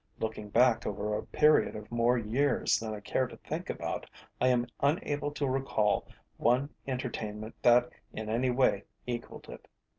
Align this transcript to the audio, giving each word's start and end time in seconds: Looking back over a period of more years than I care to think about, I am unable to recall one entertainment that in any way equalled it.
Looking 0.17 0.49
back 0.49 0.87
over 0.87 1.15
a 1.15 1.27
period 1.27 1.75
of 1.75 1.91
more 1.91 2.17
years 2.17 2.79
than 2.79 2.91
I 2.95 3.01
care 3.01 3.27
to 3.27 3.37
think 3.37 3.69
about, 3.69 4.07
I 4.41 4.47
am 4.47 4.65
unable 4.79 5.29
to 5.33 5.45
recall 5.47 6.07
one 6.37 6.71
entertainment 6.87 7.53
that 7.61 7.87
in 8.11 8.27
any 8.27 8.49
way 8.49 8.85
equalled 9.05 9.47
it. 9.47 9.67